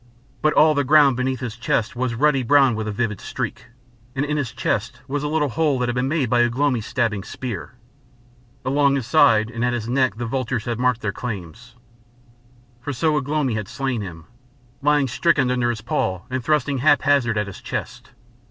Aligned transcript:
But 0.41 0.53
all 0.53 0.73
the 0.73 0.83
ground 0.83 1.15
beneath 1.15 1.41
his 1.41 1.55
chest 1.55 1.95
was 1.95 2.15
ruddy 2.15 2.41
brown 2.41 2.73
with 2.73 2.87
a 2.87 2.91
vivid 2.91 3.21
streak, 3.21 3.67
and 4.15 4.25
in 4.25 4.35
his 4.35 4.51
chest 4.51 4.99
was 5.07 5.21
a 5.21 5.27
little 5.27 5.49
hole 5.49 5.77
that 5.77 5.89
had 5.89 5.93
been 5.93 6.07
made 6.07 6.27
by 6.27 6.43
Ugh 6.43 6.57
lomi's 6.57 6.87
stabbing 6.87 7.23
spear. 7.23 7.75
Along 8.65 8.95
his 8.95 9.05
side 9.05 9.51
and 9.51 9.63
at 9.63 9.73
his 9.73 9.87
neck 9.87 10.15
the 10.15 10.25
vultures 10.25 10.65
had 10.65 10.79
marked 10.79 11.01
their 11.01 11.11
claims. 11.11 11.75
For 12.81 12.91
so 12.93 13.15
Ugh 13.15 13.27
lomi 13.27 13.53
had 13.53 13.67
slain 13.67 14.01
him, 14.01 14.23
lying 14.81 15.07
stricken 15.07 15.51
under 15.51 15.69
his 15.69 15.81
paw 15.81 16.23
and 16.31 16.43
thrusting 16.43 16.79
haphazard 16.79 17.37
at 17.37 17.45
his 17.45 17.61
chest. 17.61 18.09